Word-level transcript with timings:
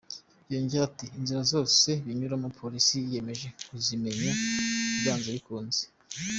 Yongeraho 0.51 0.87
ati: 0.91 1.05
”Inzira 1.17 1.41
zose 1.53 1.89
binyuramo 2.05 2.47
Polisi 2.59 2.93
yiyemeje 3.01 3.47
kuzimenya 3.67 4.31
byanze 4.99 5.27
bikunze”. 5.35 5.81